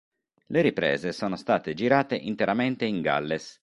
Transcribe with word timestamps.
Le 0.47 0.61
riprese 0.63 1.11
sono 1.11 1.35
state 1.35 1.75
girate 1.75 2.15
interamente 2.15 2.85
in 2.85 3.01
Galles. 3.01 3.59